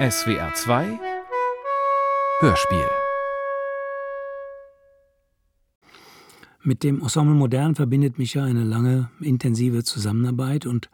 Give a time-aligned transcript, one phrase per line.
[0.00, 0.98] SWR 2
[2.40, 2.88] Hörspiel
[6.62, 10.88] Mit dem Ensemble Modern verbindet mich ja eine lange, intensive Zusammenarbeit und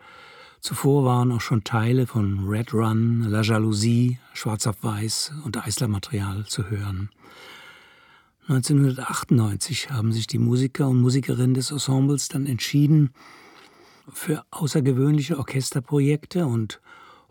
[0.58, 6.46] zuvor waren auch schon Teile von Red Run, La Jalousie, Schwarz auf Weiß und Eisler-Material
[6.46, 7.10] zu hören.
[8.48, 13.10] 1998 haben sich die Musiker und Musikerinnen des Ensembles dann entschieden,
[14.12, 16.80] für außergewöhnliche Orchesterprojekte und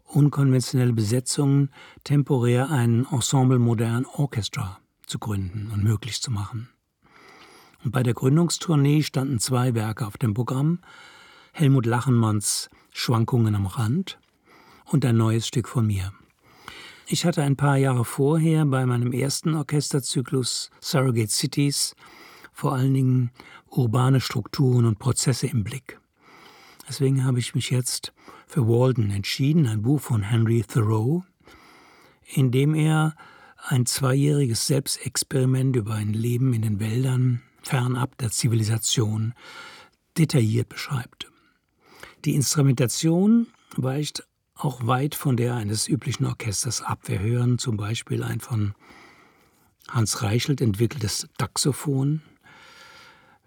[0.05, 1.69] unkonventionelle Besetzungen
[2.03, 6.69] temporär ein Ensemble Modern Orchestra zu gründen und möglich zu machen.
[7.83, 10.79] Und bei der Gründungstournee standen zwei Werke auf dem Programm:
[11.53, 14.17] Helmut Lachenmanns Schwankungen am Rand
[14.85, 16.13] und ein neues Stück von mir.
[17.07, 21.95] Ich hatte ein paar Jahre vorher bei meinem ersten Orchesterzyklus Surrogate Cities
[22.51, 23.31] vor allen Dingen
[23.69, 25.99] urbane Strukturen und Prozesse im Blick.
[26.87, 28.13] Deswegen habe ich mich jetzt
[28.47, 31.23] für Walden entschieden, ein Buch von Henry Thoreau,
[32.33, 33.15] in dem er
[33.67, 39.33] ein zweijähriges Selbstexperiment über ein Leben in den Wäldern fernab der Zivilisation
[40.17, 41.31] detailliert beschreibt.
[42.23, 46.99] Die Instrumentation weicht auch weit von der eines üblichen Orchesters ab.
[47.05, 48.73] Wir hören zum Beispiel ein von
[49.89, 52.21] Hans Reichelt entwickeltes Taxophon.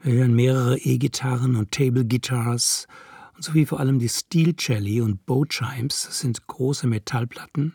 [0.02, 2.86] Wir hören mehrere E-Gitarren und Table Guitars
[3.40, 7.74] sowie vor allem die Steel Celli und Bow Chimes sind große Metallplatten,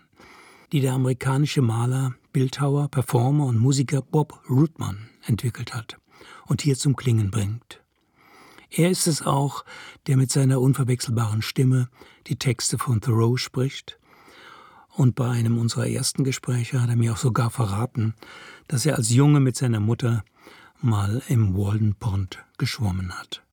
[0.71, 5.97] die der amerikanische Maler, Bildhauer, Performer und Musiker Bob Rootman entwickelt hat
[6.47, 7.81] und hier zum Klingen bringt.
[8.69, 9.65] Er ist es auch,
[10.07, 11.89] der mit seiner unverwechselbaren Stimme
[12.25, 13.99] die Texte von Thoreau spricht.
[14.89, 18.15] Und bei einem unserer ersten Gespräche hat er mir auch sogar verraten,
[18.67, 20.23] dass er als Junge mit seiner Mutter
[20.81, 23.43] mal im Walden Pond geschwommen hat.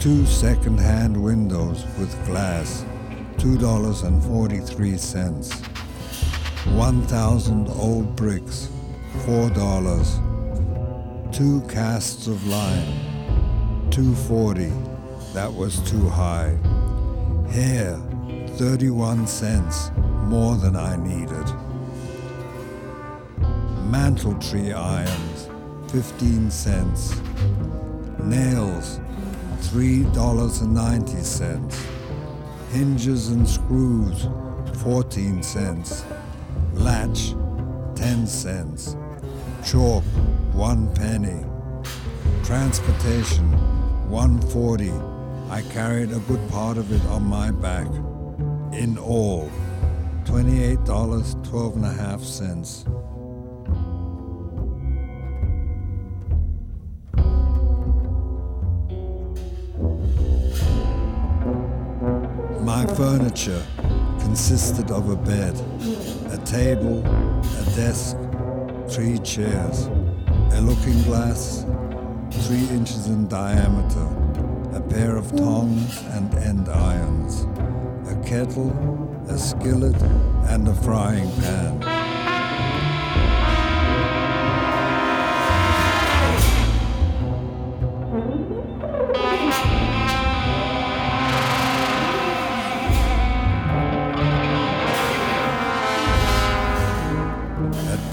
[0.00, 2.84] Two second-hand windows with glass,
[3.38, 5.52] two dollars and forty-three cents.
[6.74, 8.68] One thousand old bricks,
[9.26, 10.18] four dollars
[11.32, 14.72] two casts of lime, 240,
[15.32, 16.58] that was too high.
[17.50, 17.98] Hair,
[18.56, 19.90] 31 cents,
[20.24, 21.46] more than I needed.
[23.88, 25.48] Mantle tree irons,
[25.92, 27.20] 15 cents.
[28.18, 28.98] Nails,
[29.60, 31.74] $3.90.
[32.72, 34.26] Hinges and screws,
[34.82, 36.04] 14 cents.
[36.74, 37.34] Latch,
[37.94, 38.96] 10 cents.
[39.64, 40.04] Chalk,
[40.52, 41.42] one penny.
[42.44, 43.50] Transportation,
[44.10, 44.92] 140.
[45.50, 47.88] I carried a good part of it on my back.
[48.72, 49.50] In all,
[50.24, 52.99] $28,
[63.00, 63.64] furniture
[64.18, 65.58] consisted of a bed,
[66.32, 68.14] a table, a desk,
[68.90, 69.86] three chairs
[70.52, 71.64] a looking glass,
[72.44, 74.06] three inches in diameter,
[74.76, 77.46] a pair of tongs and andirons,
[78.12, 78.70] a kettle,
[79.30, 79.96] a skillet,
[80.50, 81.99] and a frying pan.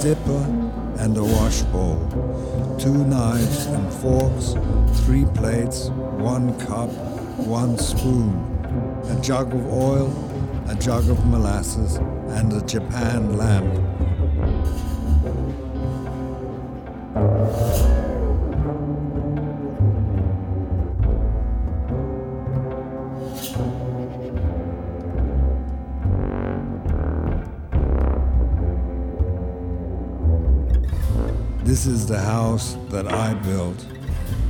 [0.07, 0.45] Dipper
[0.99, 1.99] and a wash bowl,
[2.79, 4.55] two knives and forks,
[5.01, 5.89] three plates,
[6.33, 6.89] one cup,
[7.35, 8.31] one spoon,
[9.09, 10.07] a jug of oil,
[10.69, 11.97] a jug of molasses,
[12.37, 14.06] and a Japan lamp.
[31.67, 33.85] This is the house that I built.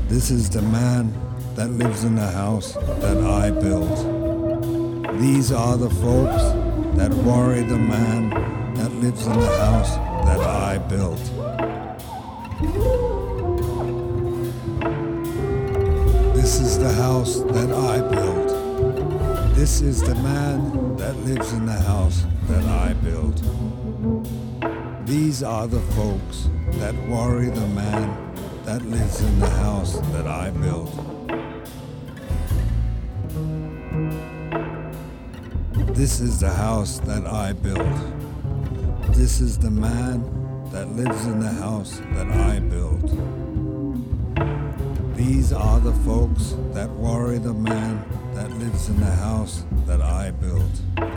[0.07, 1.11] This is the man
[1.55, 3.97] that lives in the house that I built.
[5.19, 6.43] These are the folks
[6.95, 8.29] that worry the man
[8.75, 9.95] that lives in the house
[10.27, 11.17] that I built.
[16.35, 19.55] This is the house that I built.
[19.55, 23.41] This is the man that lives in the house that I built.
[25.07, 26.49] These are the folks
[26.79, 28.35] that worry the man
[28.65, 30.91] that lives in the house that I built.
[35.95, 37.87] This is the house that I built.
[39.15, 40.23] This is the man
[40.71, 43.09] that lives in the house that I built.
[45.15, 50.31] These are the folks that worry the man that lives in the house that I
[50.31, 51.16] built.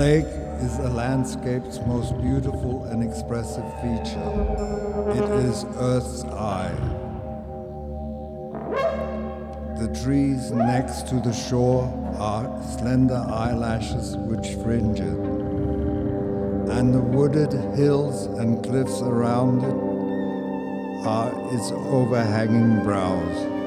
[0.00, 4.30] Lake is a landscape's most beautiful and expressive feature.
[5.10, 6.72] It is Earth's eye.
[9.78, 11.84] The trees next to the shore
[12.16, 15.20] are slender eyelashes which fringe it,
[16.78, 23.59] and the wooded hills and cliffs around it are its overhanging brows.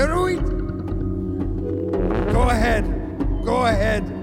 [0.00, 0.40] Sharuit!
[2.32, 2.84] Go ahead.
[3.44, 4.19] Go ahead.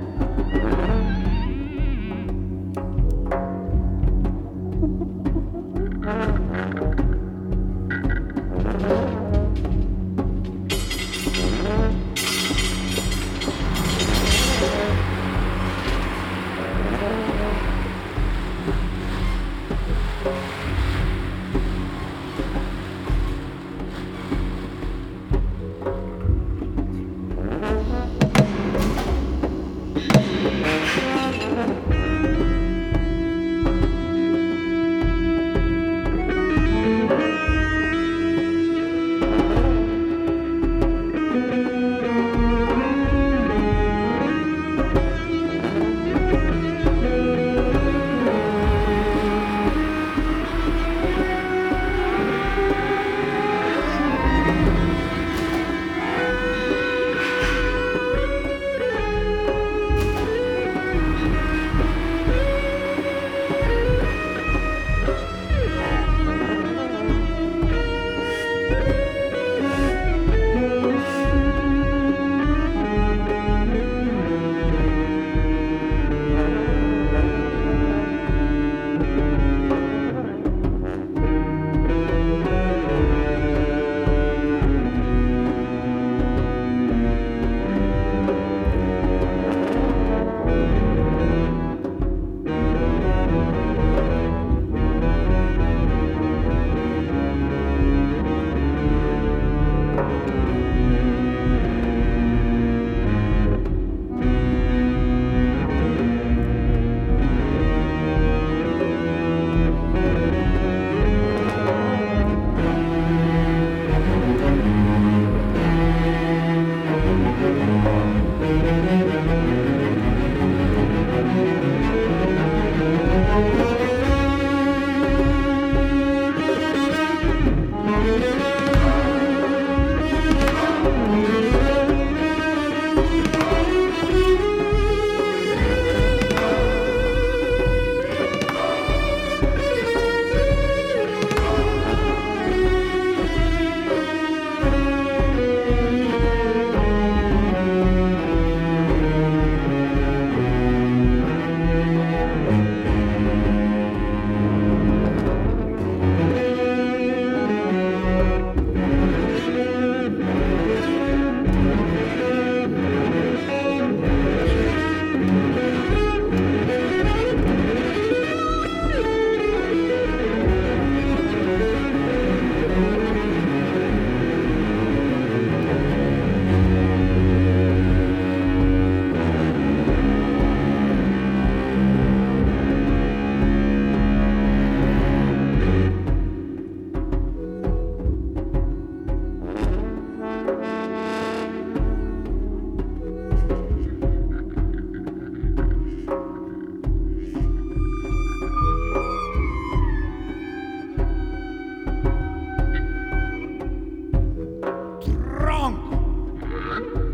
[206.77, 207.06] Ha ha ha!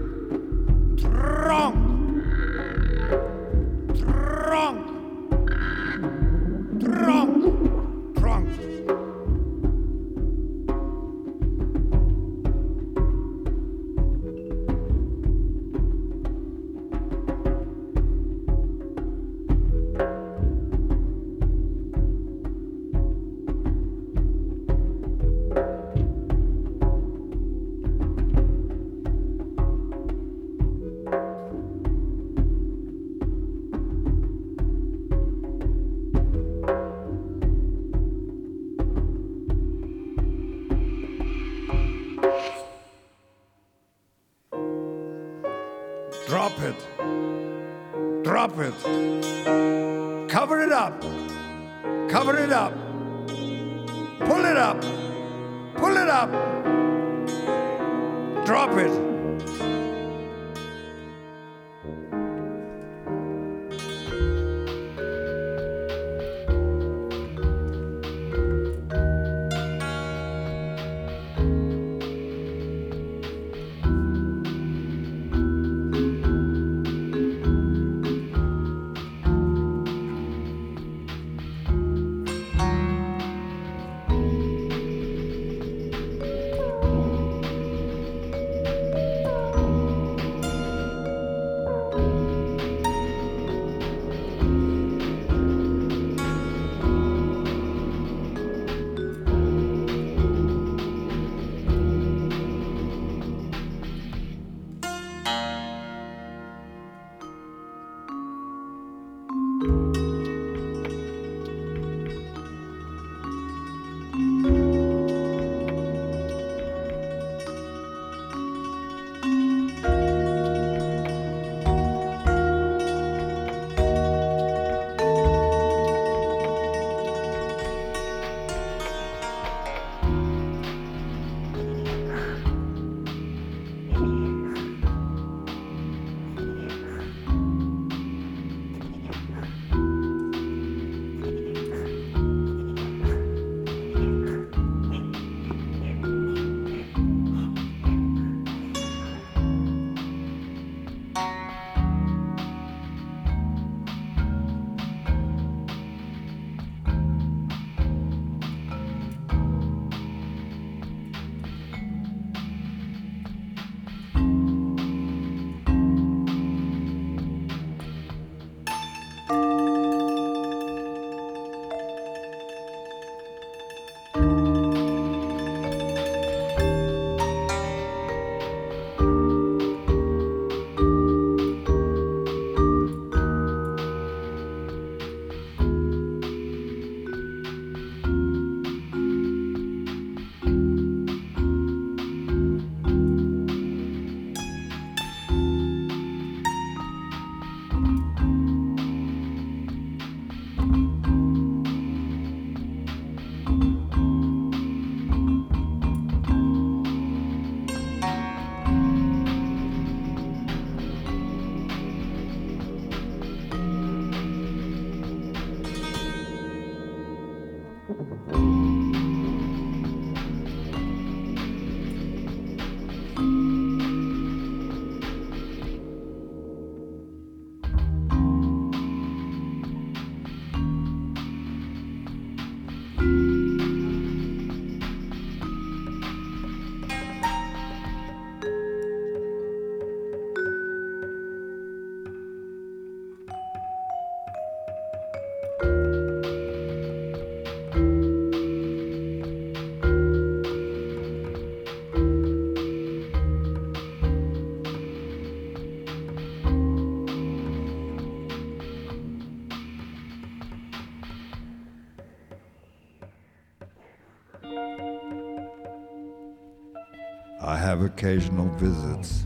[267.96, 269.24] Occasional visits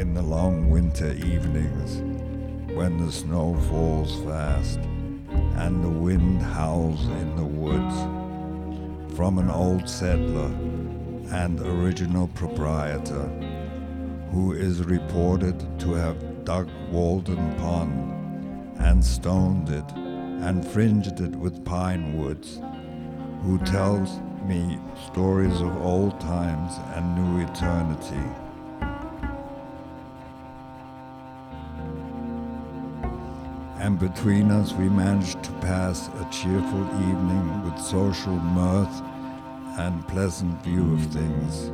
[0.00, 1.98] in the long winter evenings
[2.74, 4.78] when the snow falls fast
[5.58, 7.96] and the wind howls in the woods
[9.14, 10.50] from an old settler
[11.36, 13.26] and original proprietor
[14.32, 21.64] who is reported to have dug Walden Pond and stoned it and fringed it with
[21.66, 22.60] pine woods,
[23.42, 24.78] who tells me
[25.10, 28.22] stories of old times and new eternity.
[33.78, 39.02] And between us, we managed to pass a cheerful evening with social mirth
[39.78, 41.70] and pleasant view of things,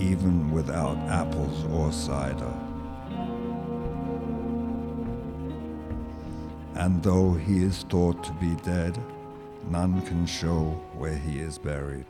[0.00, 2.52] even without apples or cider.
[6.74, 8.98] And though he is thought to be dead,
[9.70, 12.06] none can show where he is buried.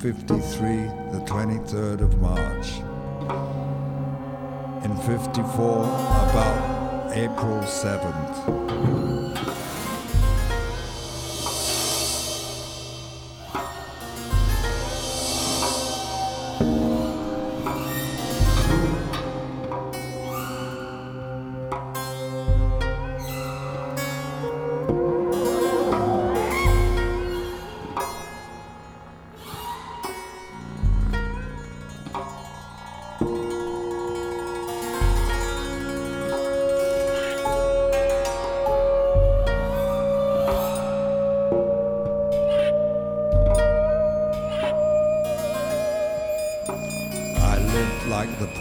[0.00, 0.76] 53,
[1.10, 2.78] the 23rd of March.
[4.84, 8.68] In 54, about April 7th.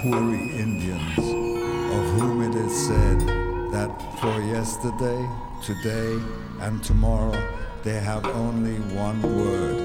[0.01, 3.19] Puri Indians, of whom it is said
[3.71, 5.27] that for yesterday,
[5.63, 6.19] today,
[6.61, 7.33] and tomorrow
[7.83, 9.79] they have only one word.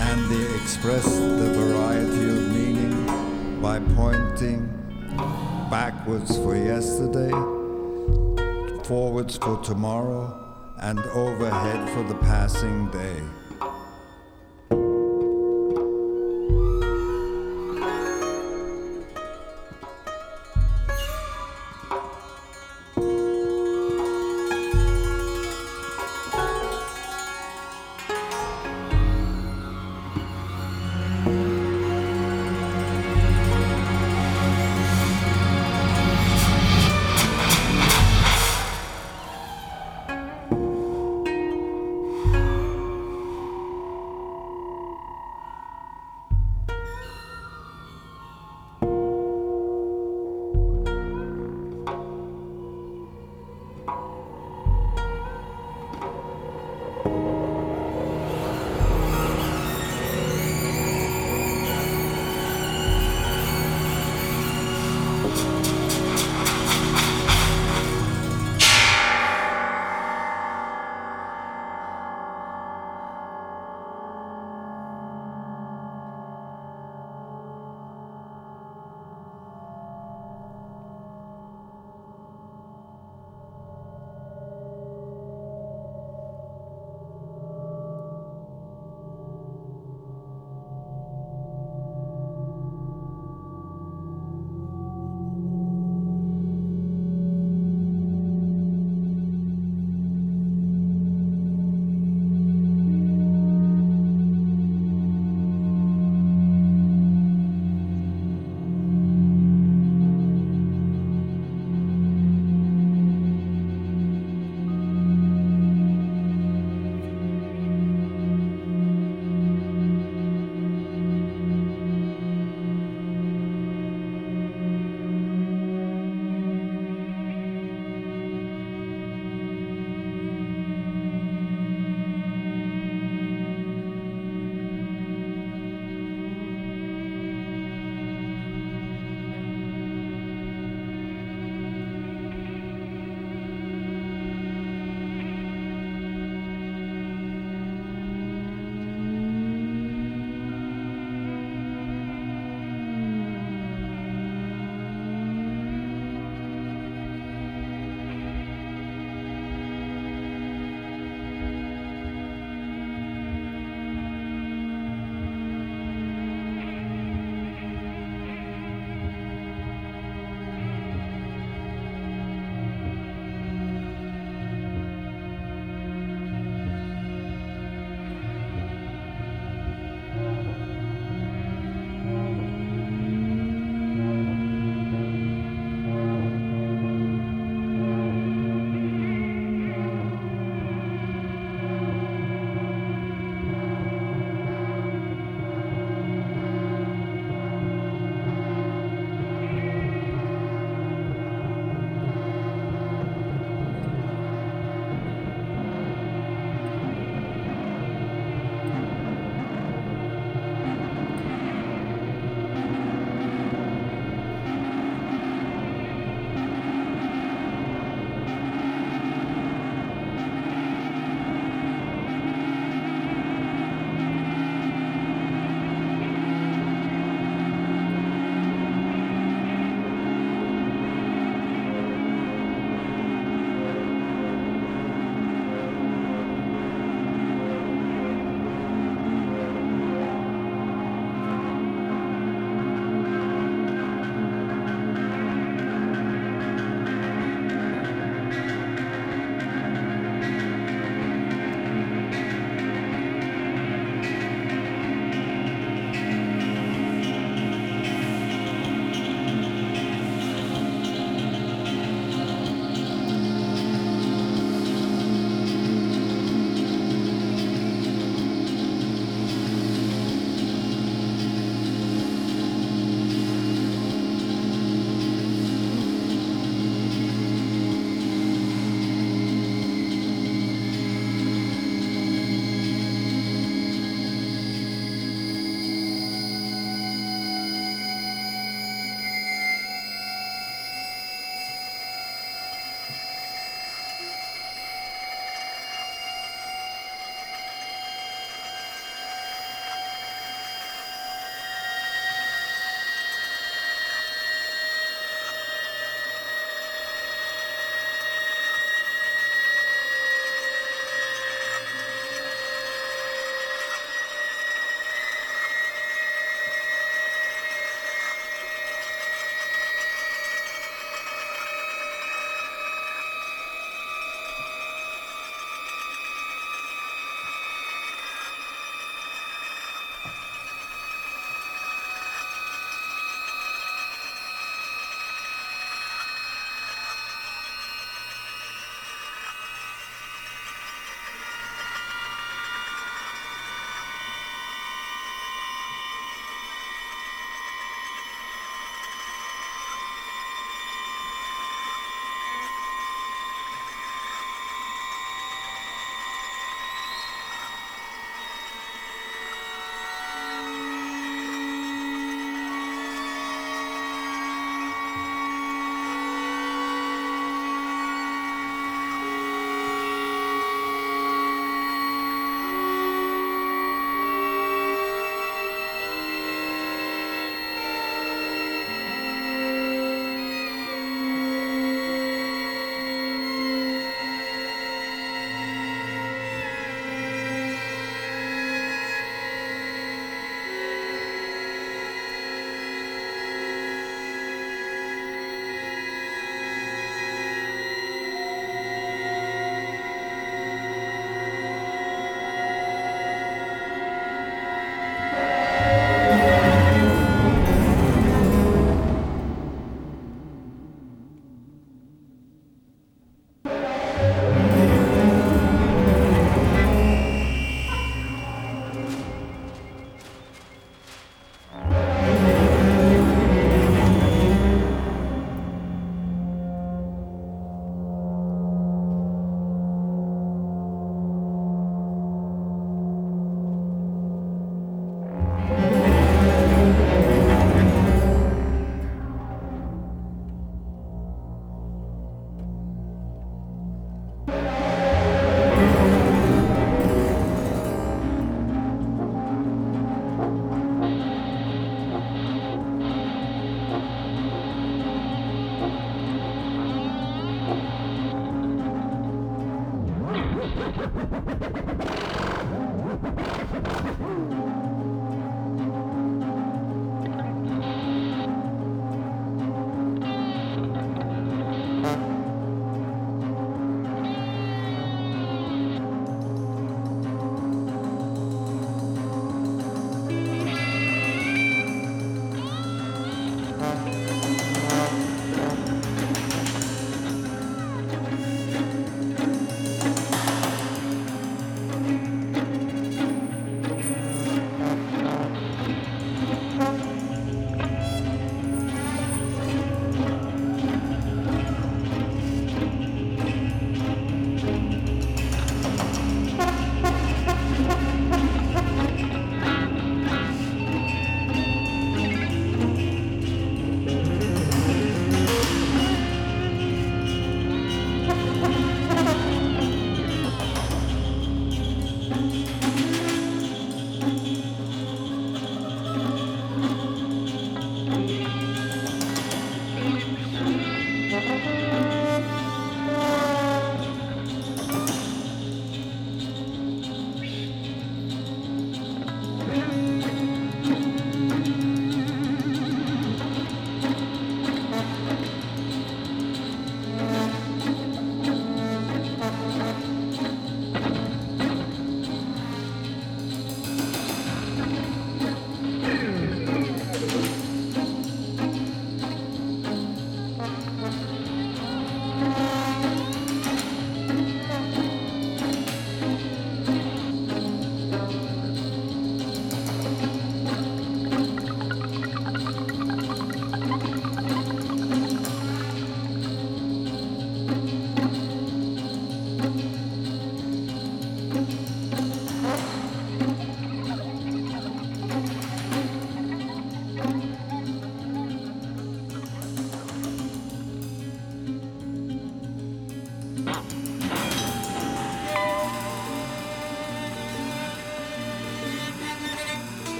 [0.00, 4.66] And they express the variety of meaning by pointing
[5.70, 7.30] backwards for yesterday,
[8.84, 10.38] forwards for tomorrow,
[10.76, 13.22] and overhead for the passing day.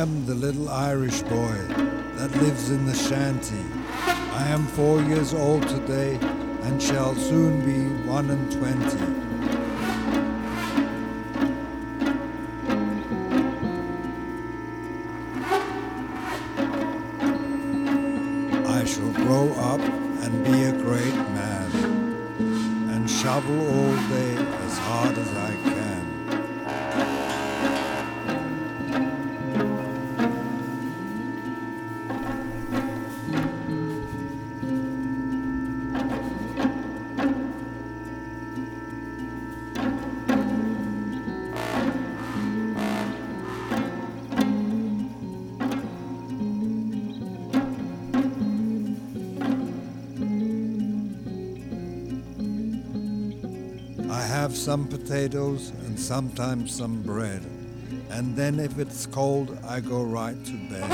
[0.00, 1.58] Am the little Irish boy
[2.16, 3.62] that lives in the shanty.
[4.32, 6.18] I am four years old today
[6.62, 9.04] and shall soon be one and twenty.
[18.66, 21.70] I shall grow up and be a great man
[22.88, 25.79] and shovel all day as hard as I can.
[54.70, 57.44] Some potatoes and sometimes some bread.
[58.08, 60.92] And then if it's cold, I go right to bed.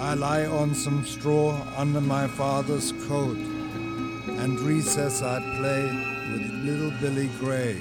[0.00, 5.84] I lie on some straw under my father's coat, and recess I play
[6.32, 7.80] with little Billy Gray.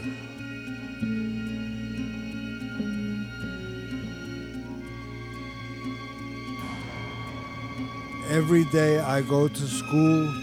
[8.40, 10.34] Every day I go to school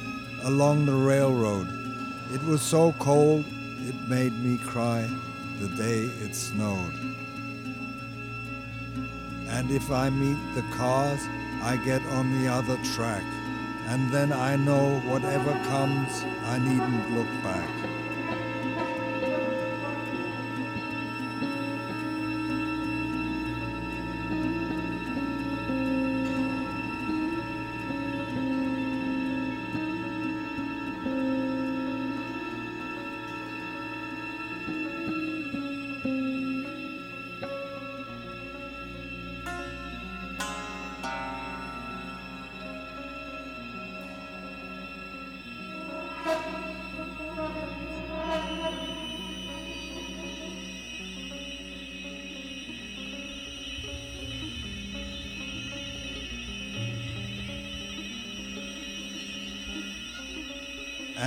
[0.44, 1.66] along the railroad.
[2.30, 3.47] It was so cold
[3.88, 5.09] it made me cry
[5.59, 6.92] the day it snowed.
[9.49, 11.22] And if I meet the cars,
[11.62, 13.24] I get on the other track.
[13.88, 17.86] And then I know whatever comes, I needn't look back.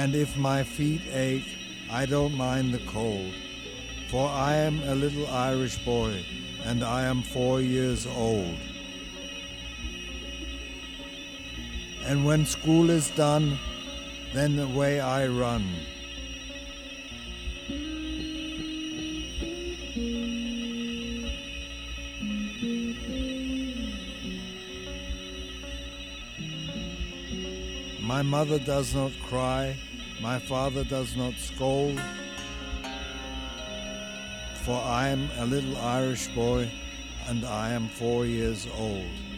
[0.02, 1.58] And if my feet ache,
[1.92, 3.34] I don't mind the cold.
[4.10, 6.24] For I am a little Irish boy,
[6.64, 8.56] and I am four years old.
[12.06, 13.60] And when school is done,
[14.34, 15.68] then away I run.
[28.02, 29.78] My mother does not cry,
[30.22, 32.00] my father does not scold,
[34.64, 36.70] for I am a little Irish boy
[37.28, 39.29] and I am four years old.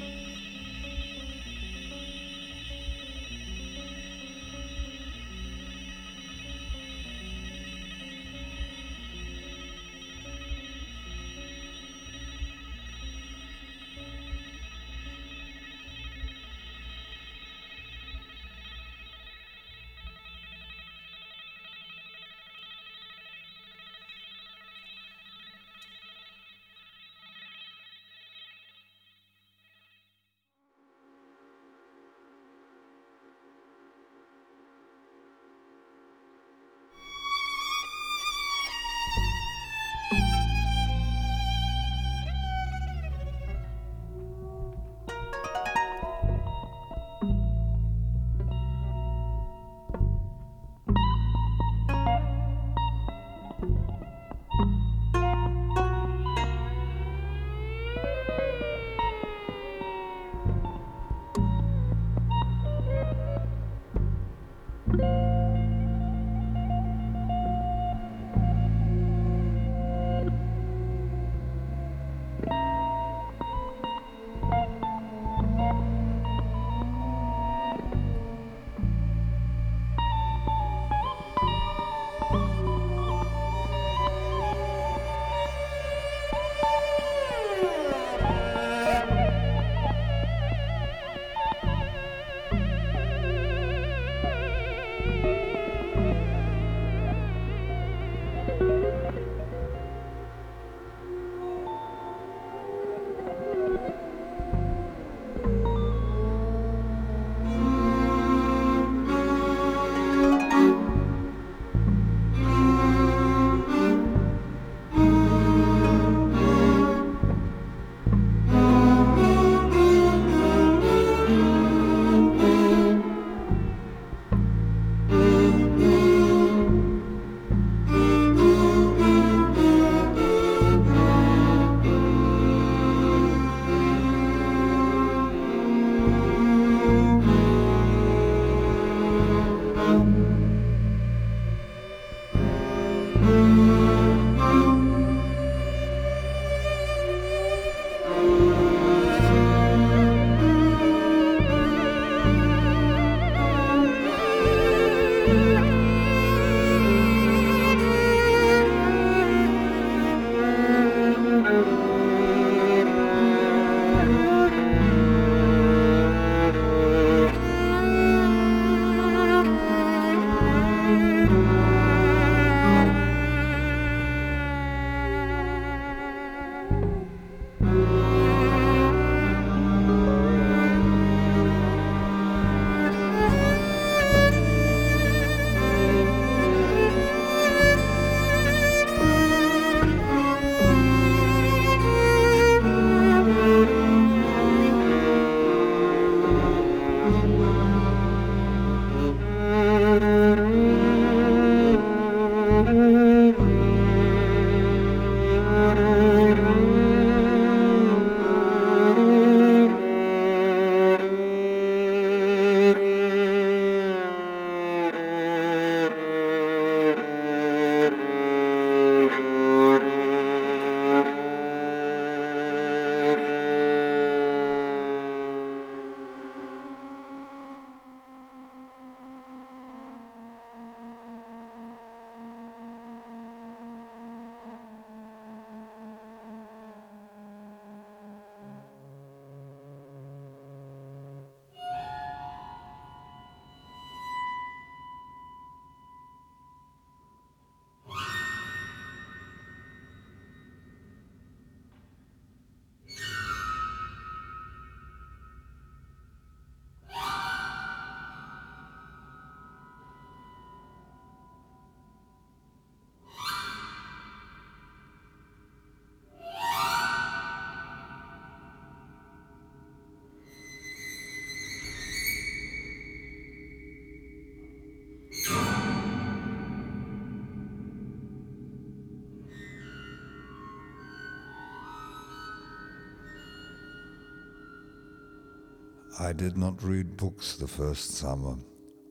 [286.02, 288.36] I did not read books the first summer.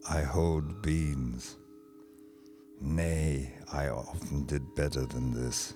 [0.09, 1.57] I hoed beans.
[2.81, 5.75] Nay, I often did better than this.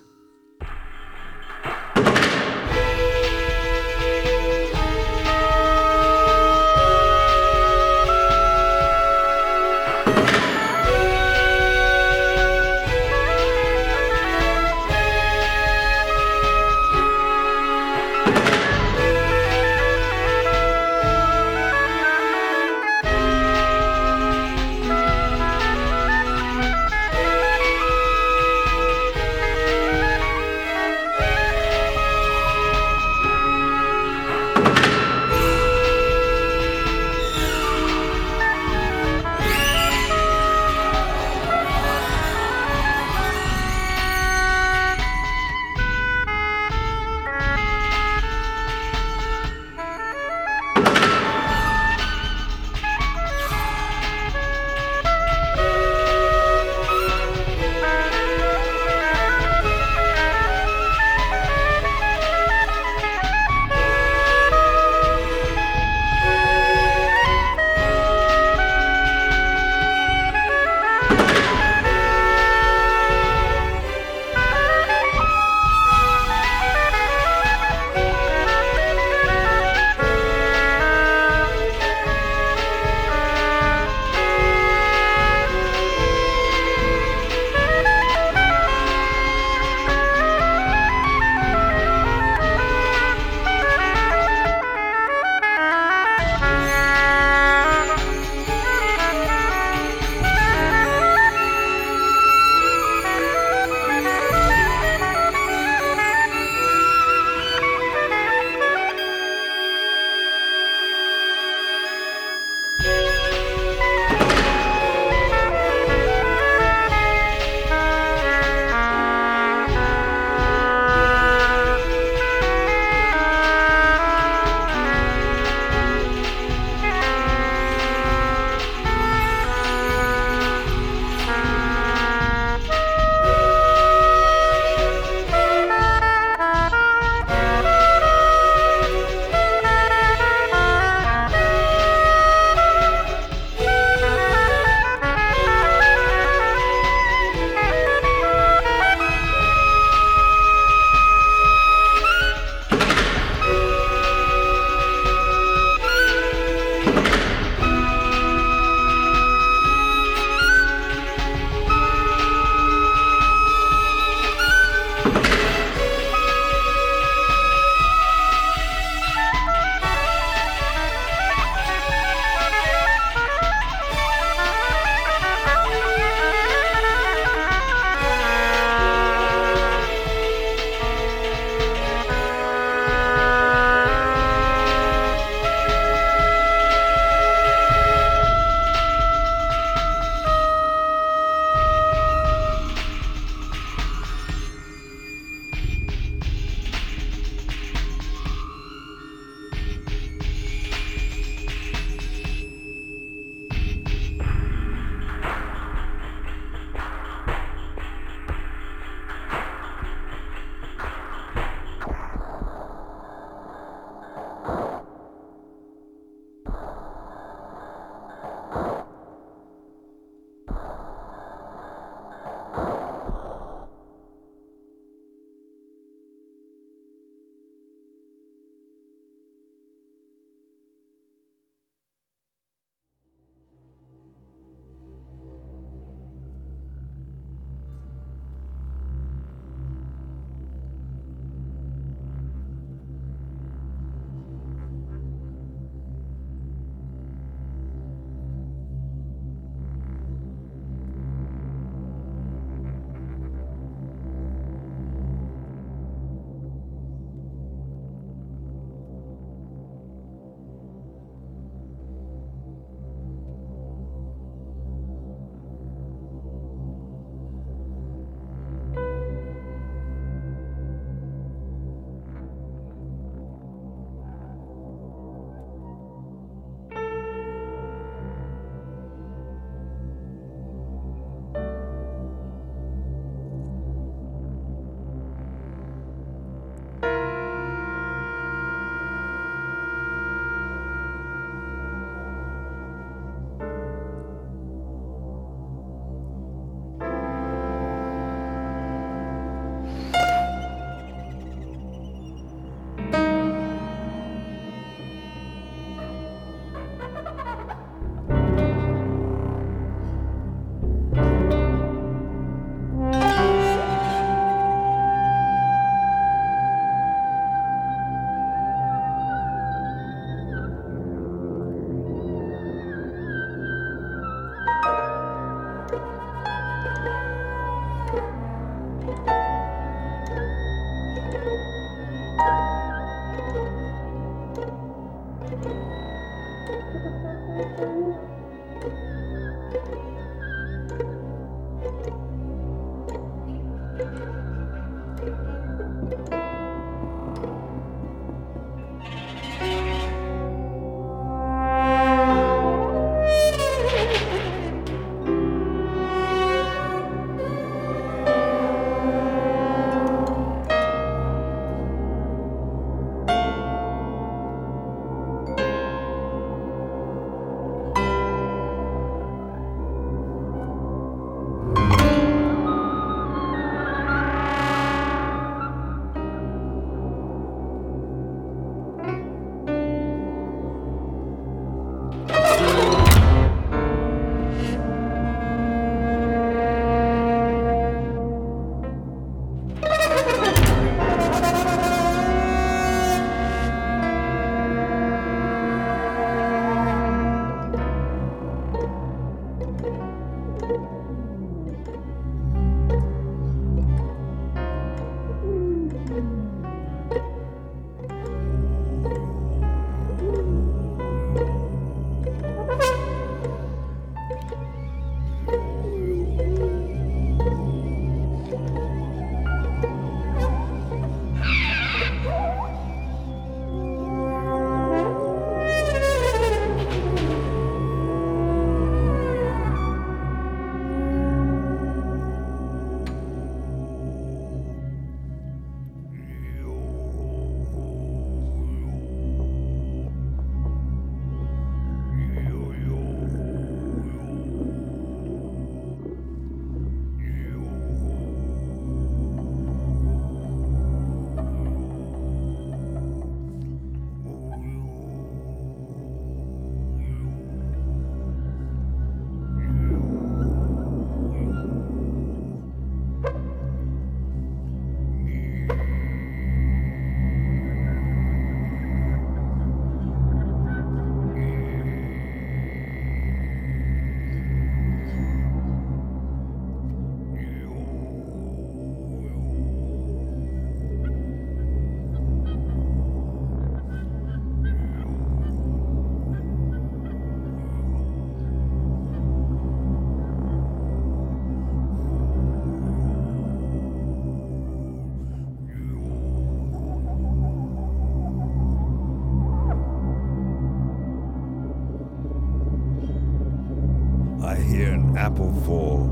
[504.96, 505.88] Apple fall.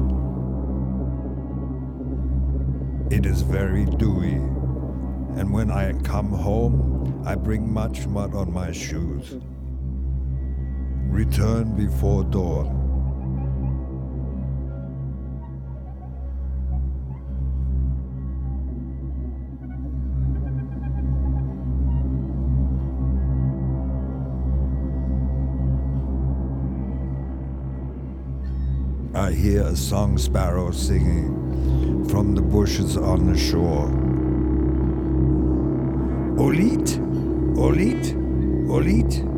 [3.11, 4.35] It is very dewy,
[5.39, 9.35] and when I come home, I bring much mud on my shoes.
[11.09, 12.82] Return before dawn.
[29.33, 33.89] I hear a song sparrow singing from the bushes on the shore.
[36.37, 36.99] Olit,
[37.57, 38.13] Olit,
[38.69, 39.32] Olit.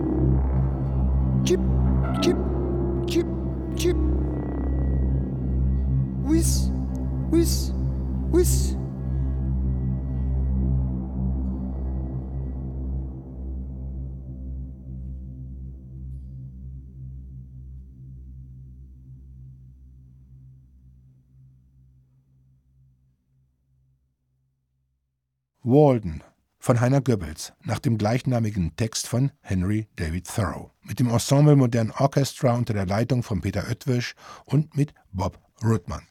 [25.74, 26.22] Walden
[26.60, 31.90] von Heiner Goebbels nach dem gleichnamigen Text von Henry David Thoreau mit dem Ensemble Modern
[31.90, 34.14] Orchestra unter der Leitung von Peter Oetwisch
[34.44, 36.06] und mit Bob Ruttmann.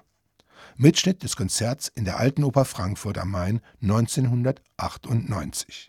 [0.75, 5.81] Mitschnitt des Konzerts in der Alten Oper Frankfurt am Main 1998